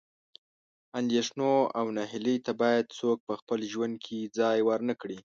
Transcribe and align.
اندېښنو 0.99 1.51
او 1.79 1.85
نهیلۍ 1.97 2.37
ته 2.45 2.51
باید 2.61 2.93
څوک 2.99 3.17
په 3.27 3.33
خپل 3.39 3.59
ژوند 3.71 3.93
کې 4.05 4.31
ځای 4.37 4.57
ورنه 4.69 4.93
کړي. 5.01 5.19